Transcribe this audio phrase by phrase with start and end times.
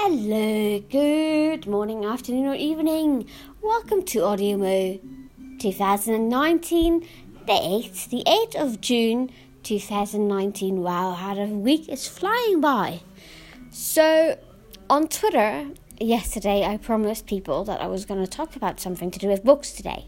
[0.00, 3.28] Hello, good morning, afternoon, or evening.
[3.60, 5.00] Welcome to Audio Mo
[5.58, 9.28] 2019, the 8th, the 8th of June
[9.64, 10.82] 2019.
[10.82, 13.00] Wow, how the week is flying by.
[13.70, 14.38] So,
[14.88, 15.66] on Twitter
[16.00, 19.42] yesterday, I promised people that I was going to talk about something to do with
[19.42, 20.06] books today.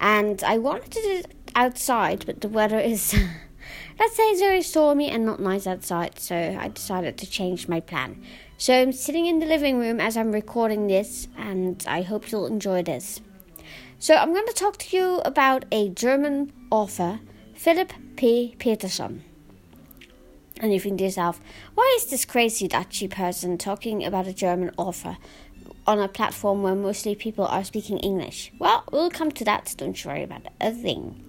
[0.00, 3.14] And I wanted to do it outside, but the weather is,
[3.98, 7.80] let's say, it's very stormy and not nice outside, so I decided to change my
[7.80, 8.22] plan.
[8.56, 12.46] So I'm sitting in the living room as I'm recording this, and I hope you'll
[12.46, 13.20] enjoy this.
[13.98, 17.20] So I'm going to talk to you about a German author,
[17.54, 18.54] Phillip P.
[18.58, 19.24] Peterson.
[20.60, 21.40] And you think to yourself,
[21.74, 25.18] why is this crazy Dutchy person talking about a German author
[25.86, 28.52] on a platform where mostly people are speaking English?
[28.58, 31.24] Well, we'll come to that, don't you worry about a thing.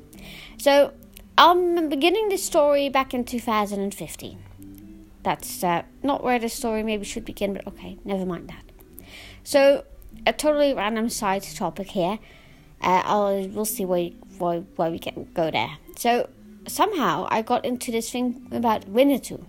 [0.57, 0.93] So
[1.39, 4.43] I'm beginning this story back in 2015
[5.23, 8.63] that's uh, not where the story maybe should begin, but okay, never mind that.
[9.43, 9.85] So,
[10.27, 12.19] a totally random side topic here.
[12.81, 15.77] Uh, I'll we'll see where where, where we get go there.
[15.95, 16.29] So
[16.67, 19.45] somehow I got into this thing about Winnetou,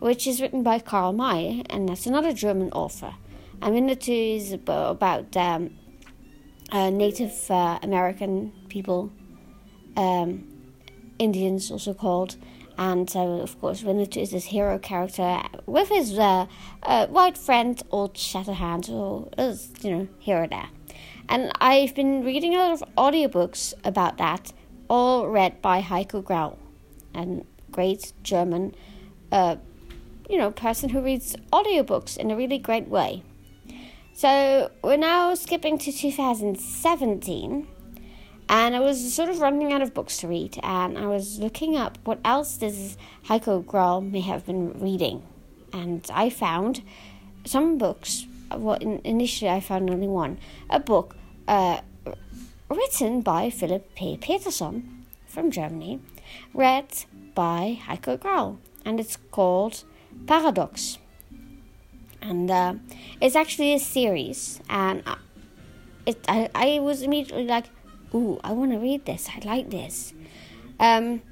[0.00, 3.14] which is written by Karl May, and that's another German author.
[3.60, 5.70] And Winnetou is about um,
[6.72, 9.12] uh, Native uh, American people,
[9.96, 10.51] um,
[11.18, 12.36] Indians also called,
[12.78, 16.46] and so, of course, Winnetou is this hero character with his uh,
[16.82, 20.68] uh, white friend, Old Shatterhand, who is, you know, here or there.
[21.28, 24.52] And I've been reading a lot of audiobooks about that,
[24.88, 26.56] all read by Heiko Grauel,
[27.14, 28.74] a great German,
[29.30, 29.56] uh,
[30.28, 33.22] you know, person who reads audiobooks in a really great way.
[34.14, 37.66] So we're now skipping to 2017
[38.52, 41.74] and I was sort of running out of books to read, and I was looking
[41.74, 45.22] up what else this Heiko Grauel may have been reading.
[45.72, 46.82] And I found
[47.46, 48.26] some books.
[48.54, 51.16] Well, initially, I found only one a book
[51.48, 51.80] uh,
[52.68, 54.18] written by Phillip P.
[54.18, 56.00] Peterson from Germany,
[56.52, 56.88] read
[57.34, 59.84] by Heiko Grauel, and it's called
[60.26, 60.98] Paradox.
[62.20, 62.74] And uh,
[63.18, 65.02] it's actually a series, and
[66.04, 67.70] it, I, I was immediately like,
[68.14, 69.28] ooh, I want to read this.
[69.28, 70.14] I like this.
[70.78, 71.22] Um,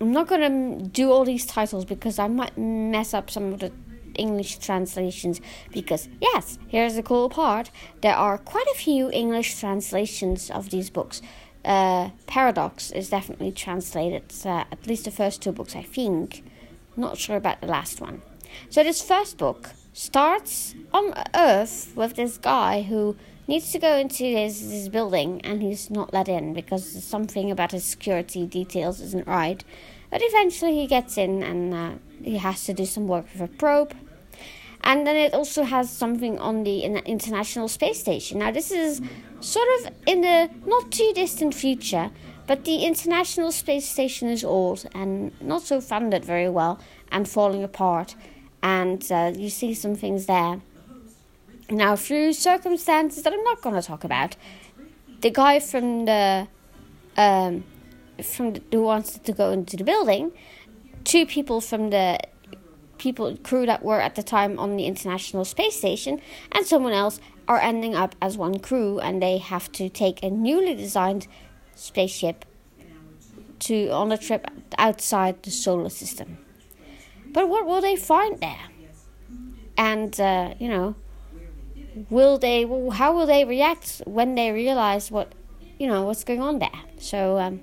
[0.00, 3.60] I'm not going to do all these titles because I might mess up some of
[3.60, 3.72] the
[4.16, 5.40] English translations.
[5.72, 10.90] Because, yes, here's the cool part there are quite a few English translations of these
[10.90, 11.22] books.
[11.64, 16.44] Uh, Paradox is definitely translated, uh, at least the first two books, I think.
[16.96, 18.22] Not sure about the last one.
[18.70, 23.16] So, this first book starts on Earth with this guy who
[23.48, 27.72] needs to go into his, his building and he's not let in because something about
[27.72, 29.62] his security details isn't right.
[30.10, 31.90] But eventually he gets in and uh,
[32.22, 33.94] he has to do some work with a probe.
[34.82, 38.38] And then it also has something on the International Space Station.
[38.38, 39.00] Now, this is
[39.40, 42.10] sort of in the not too distant future,
[42.46, 46.78] but the International Space Station is old and not so funded very well
[47.10, 48.14] and falling apart.
[48.62, 50.60] And uh, you see some things there.
[51.70, 54.36] Now, through circumstances that I'm not going to talk about,
[55.20, 56.46] the guy from the
[57.16, 57.64] um,
[58.22, 60.32] from the, who wants to go into the building,
[61.04, 62.20] two people from the
[62.98, 66.20] people crew that were at the time on the International Space Station,
[66.52, 67.18] and someone else
[67.48, 71.26] are ending up as one crew, and they have to take a newly designed
[71.74, 72.44] spaceship
[73.58, 74.46] to on a trip
[74.78, 76.38] outside the solar system.
[77.32, 78.68] But what will they find there?
[79.76, 80.94] And uh, you know
[82.10, 85.32] will they how will they react when they realize what
[85.78, 86.80] you know what's going on there?
[86.98, 87.62] So um,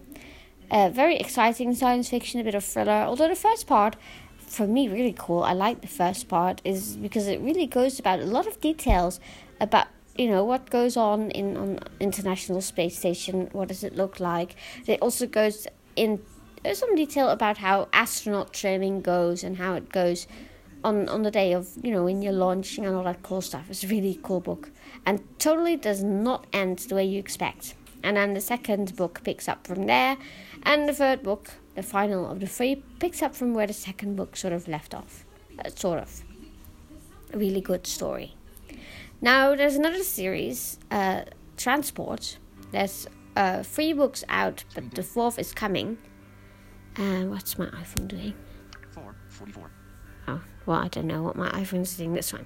[0.72, 3.96] uh, very exciting science fiction a bit of thriller although the first part
[4.40, 5.44] for me really cool.
[5.44, 9.20] I like the first part is because it really goes about a lot of details
[9.60, 14.20] about you know what goes on in on international space station what does it look
[14.20, 14.56] like?
[14.86, 16.22] It also goes in
[16.74, 20.28] some detail about how astronaut training goes and how it goes
[20.84, 23.66] on on the day of you know when you're launching and all that cool stuff.
[23.70, 24.72] It's a really cool book
[25.06, 27.76] and totally does not end the way you expect.
[28.04, 30.18] And then the second book picks up from there,
[30.64, 34.18] and the third book, the final of the three, picks up from where the second
[34.18, 35.26] book sort of left off.
[35.58, 36.24] Uh, sort of.
[37.32, 38.36] A really good story.
[39.22, 41.22] Now there's another series, uh,
[41.56, 42.38] Transport.
[42.72, 43.08] There's
[43.38, 45.98] uh, three books out, but the fourth is coming.
[46.98, 48.34] And uh, what's my iPhone doing?
[48.92, 49.72] Four forty-four.
[50.28, 52.46] Oh, well, I don't know what my iPhone's doing this one.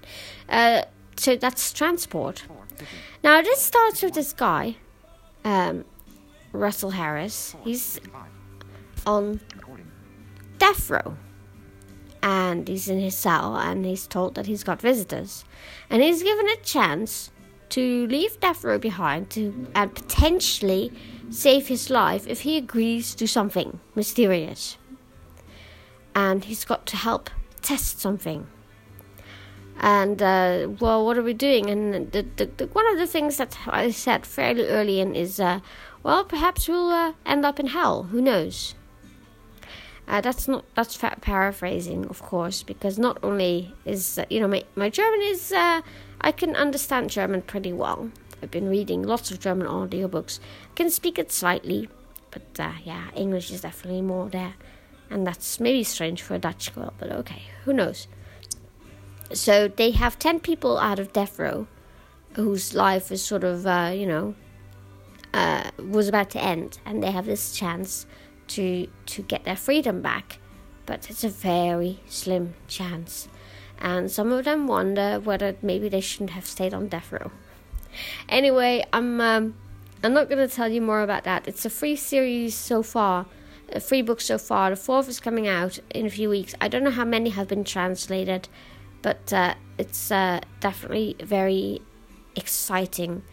[0.50, 0.84] Uh,
[1.16, 2.44] so that's transport.
[3.24, 4.76] Now, this starts with this guy,
[5.44, 5.86] um,
[6.52, 7.56] Russell Harris.
[7.64, 8.00] He's
[9.06, 9.40] on
[10.58, 11.18] death row.
[12.24, 15.46] and he's in his cell and he's told that he's got visitors.
[15.90, 17.32] And he's given a chance
[17.70, 20.92] to leave Death Row behind to and potentially
[21.30, 24.78] save his life if he agrees to something mysterious.
[26.16, 27.30] And he's got to help
[27.68, 28.48] test something.
[29.80, 31.70] And uh, well, what are we doing?
[31.70, 35.40] And the, the, the, one of the things that I said fairly early in is,
[35.40, 35.60] uh,
[36.02, 38.04] well, perhaps we'll uh, end up in hell.
[38.04, 38.74] Who knows?
[40.08, 44.64] Uh, that's not that's paraphrasing, of course, because not only is uh, you know my
[44.76, 45.82] my German is uh,
[46.22, 48.10] I can understand German pretty well.
[48.42, 50.40] I've been reading lots of German audiobooks.
[50.72, 51.90] I can speak it slightly,
[52.32, 52.46] but
[52.86, 54.54] yeah, English is definitely more there,
[55.10, 58.08] and that's maybe strange for a Dutch girl, but okay, who knows?
[59.34, 61.68] So they have ten people out of death row,
[62.34, 64.36] whose life is sort of uh, you know
[65.34, 68.06] uh, was about to end, and they have this chance
[68.48, 70.40] to to get their freedom back,
[70.86, 73.28] but it's a very slim chance.
[73.80, 77.32] And some of them wonder whether maybe they shouldn't have stayed on death row.
[78.28, 79.56] Anyway, I'm um,
[80.04, 81.48] I'm not to tell you more about that.
[81.48, 83.26] It's a free series so far,
[83.74, 84.70] a books so far.
[84.70, 86.56] The fourth is coming out in a few weeks.
[86.62, 88.48] I don't know how many have been translated,
[89.02, 91.82] but uh, it's uh, definitely very
[92.36, 93.24] exciting.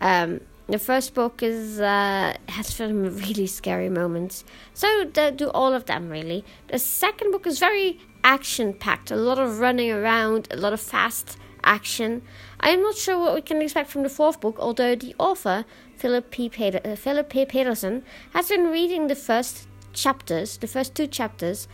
[0.00, 4.44] Um, the first book is uh, has some really scary moments.
[4.74, 6.44] So do all of them really.
[6.68, 9.10] The second book is very action packed.
[9.10, 12.22] A lot of running around, a lot of fast action.
[12.60, 15.64] I am not sure what we can expect from the fourth book, although the author
[15.96, 16.50] Phillip P.
[16.58, 17.46] Uh, Phillip P.
[17.46, 18.04] Peterson
[18.34, 21.68] has been reading the first chapters, the first two chapters,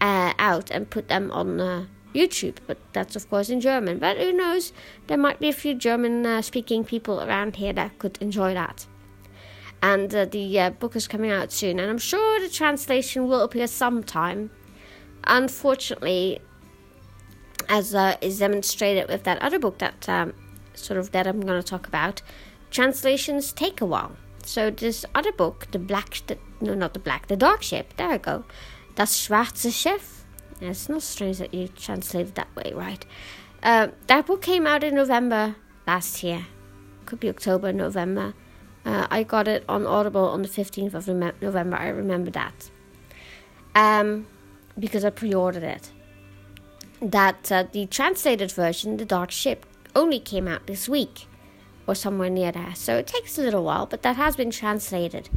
[0.00, 3.98] uh, out and put them on uh, YouTube, but that's of course in German.
[3.98, 4.72] But who knows?
[5.06, 8.86] There might be a few German uh, speaking people around here that could enjoy that.
[9.80, 13.42] And uh, the uh, book is coming out soon, and I'm sure the translation will
[13.42, 14.50] appear sometime.
[15.24, 16.40] Unfortunately,
[17.68, 20.32] as is demonstrated with that other book that um,
[20.74, 22.22] sort of that I'm going to talk about,
[22.70, 24.16] translations take a while.
[24.48, 27.92] So this other book, the black, the, no, not the black, the dark ship.
[27.98, 28.44] There I go.
[28.94, 30.24] Das schwarze Schiff
[30.58, 33.04] yeah, it's not strange that you translated that way, right?
[33.62, 35.54] Uh, that book came out in November
[35.86, 36.46] last year.
[37.04, 38.32] Could be October, November.
[38.86, 41.76] Uh, I got it on Audible on the 15th of November.
[41.76, 42.70] I remember that.
[43.74, 44.26] Um,
[44.78, 45.92] because I pre ordered it.
[47.02, 49.64] That uh, the translated version, The Dark Ship,
[49.94, 51.27] only came out this week
[51.88, 52.74] or somewhere near there.
[52.74, 55.30] So it takes a little while, but that has been translated.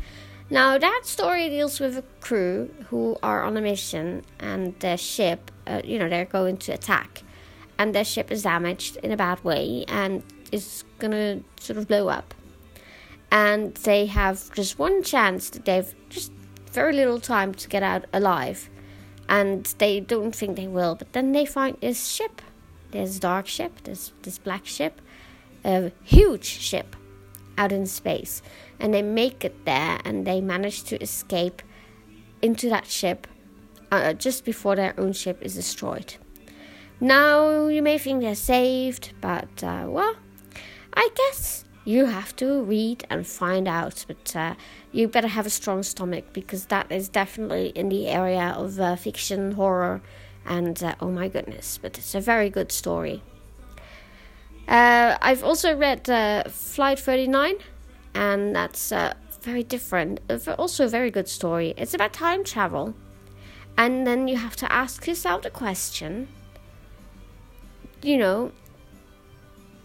[0.50, 5.50] Now, that story deals with a crew who are on a mission and their ship,
[5.66, 7.24] uh, you know, they're going to attack.
[7.80, 12.10] And their ship is damaged in a bad way and is gonna sort of blow
[12.10, 12.34] up.
[13.32, 16.34] And they have just one chance that they've just
[16.74, 18.70] very little time to get out alive.
[19.30, 22.42] And they don't think they will, but then they find this ship.
[22.92, 25.00] This dark ship, this, this black ship,
[25.64, 26.96] a huge ship
[27.58, 28.42] out in space
[28.80, 31.62] and they make it there and they manage to escape
[32.42, 33.28] into that ship
[33.92, 36.16] uh, just before their own ship is destroyed.
[37.00, 40.16] Now, you may think they're saved, but uh, well,
[40.94, 44.06] I guess you have to read and find out.
[44.08, 44.56] But uh,
[44.92, 48.96] you better have a strong stomach because that is definitely in the area of uh,
[48.96, 50.02] fiction, horror,
[50.46, 53.24] and uh, oh my goodness, but it's a very good story.
[54.72, 56.08] Uh, I've also read
[56.50, 57.56] Flight 39
[58.16, 60.22] and that's uh, very different.
[60.58, 61.74] Also, a very good story.
[61.76, 62.94] It's about time travel,
[63.78, 66.30] and then you have to ask yourself the question.
[68.02, 68.52] You know,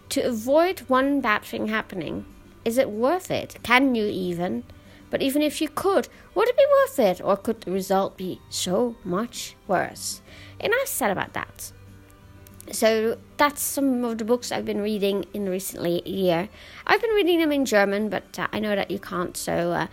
[0.09, 2.25] to avoid one bad thing happening,
[2.63, 3.57] is it worth it?
[3.63, 4.63] Can you even?
[5.09, 8.39] But even if you could, would it be worth it, or could the result be
[8.49, 10.21] so much worse?
[10.61, 11.73] And I've said about that.
[12.71, 16.49] So that's some of the books I've been reading in recently year.
[16.85, 19.35] I've been reading them in German, but uh, I know that you can't.
[19.37, 19.87] So uh,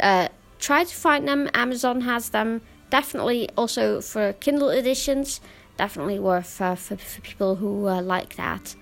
[0.00, 1.50] uh, try to find them.
[1.54, 2.62] Amazon has them.
[2.90, 5.40] Definitely also for Kindle editions.
[5.76, 8.76] Definitely worth uh, for, for people who uh, like that.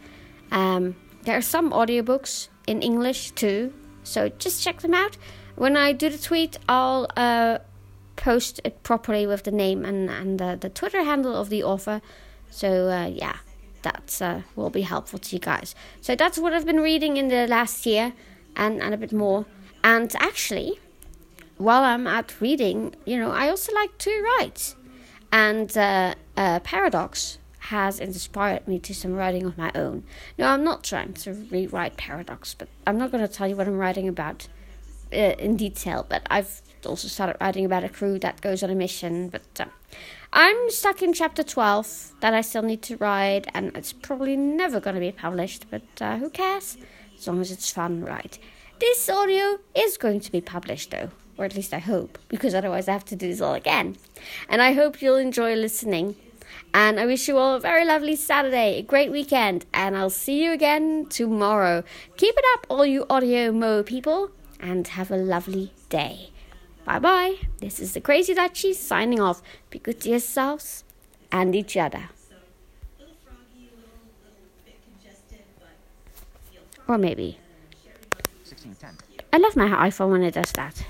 [0.50, 3.72] Um, there are some audiobooks in English too.
[4.02, 5.16] So just check them out.
[5.56, 7.58] When I do the tweet, I'll uh,
[8.16, 12.02] post it properly with the name and, and the Twitter handle of the author.
[12.50, 13.36] So uh, yeah,
[13.82, 15.74] that uh, will be helpful to you guys.
[16.00, 18.12] So that's what I've been reading in the last year,
[18.56, 19.46] and and a bit more.
[19.82, 20.78] And actually,
[21.56, 24.74] while I'm at reading, you know, I also like to write,
[25.32, 27.38] and uh, Paradox
[27.70, 30.02] has inspired me to some writing of my own.
[30.36, 33.68] No, I'm not trying to rewrite Paradox, but I'm not going to tell you what
[33.68, 34.48] I'm writing about
[35.12, 38.74] uh, in detail, but I've also started writing about a crew that goes on a
[38.74, 39.28] mission.
[39.28, 39.66] But uh,
[40.32, 44.80] I'm stuck in chapter 12 that I still need to write, and it's probably never
[44.80, 46.76] going to be published, but uh, who cares?
[47.18, 48.38] As long as it's fun, right?
[48.78, 52.88] This audio is going to be published though, or at least I hope, because otherwise
[52.88, 53.96] I have to do this all again.
[54.48, 56.16] And I hope you'll enjoy listening.
[56.72, 60.42] And I wish you all a very lovely Saturday, a great weekend, and I'll see
[60.42, 61.84] you again tomorrow.
[62.16, 66.30] Keep it up, all you audio mo people, and have a lovely day.
[66.84, 67.36] Bye bye.
[67.60, 69.42] This is the Crazy Dutchie signing off.
[69.70, 70.84] Be good to yourselves
[71.30, 72.08] and each other.
[76.88, 77.38] Or maybe.
[79.32, 80.84] I love my iPhone when it does that.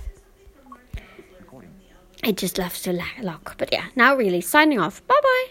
[2.23, 3.57] It just loves to lock.
[3.59, 5.07] But yeah, now really signing off.
[5.07, 5.47] Bye bye.